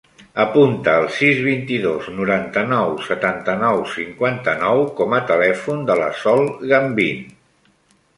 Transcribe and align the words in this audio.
Apunta 0.43 0.93
el 0.99 1.03
sis, 1.15 1.41
vint-i-dos, 1.47 2.07
noranta-nou, 2.19 2.93
setanta-nou, 3.07 3.81
cinquanta-nou 3.97 4.81
com 5.01 5.13
a 5.19 5.21
telèfon 5.33 5.85
de 5.91 5.99
la 6.01 6.09
Sol 6.23 6.43
Gambin. 6.73 7.21